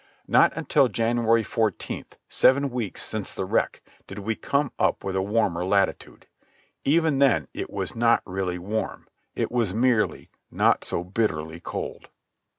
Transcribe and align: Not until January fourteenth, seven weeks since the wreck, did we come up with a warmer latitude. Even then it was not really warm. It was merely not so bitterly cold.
Not 0.27 0.51
until 0.57 0.87
January 0.87 1.43
fourteenth, 1.43 2.17
seven 2.27 2.71
weeks 2.71 3.03
since 3.03 3.35
the 3.35 3.45
wreck, 3.45 3.83
did 4.07 4.17
we 4.17 4.33
come 4.33 4.71
up 4.79 5.03
with 5.03 5.15
a 5.15 5.21
warmer 5.21 5.63
latitude. 5.63 6.25
Even 6.83 7.19
then 7.19 7.47
it 7.53 7.69
was 7.69 7.95
not 7.95 8.23
really 8.25 8.57
warm. 8.57 9.07
It 9.35 9.51
was 9.51 9.75
merely 9.75 10.27
not 10.49 10.83
so 10.83 11.03
bitterly 11.03 11.59
cold. 11.59 12.09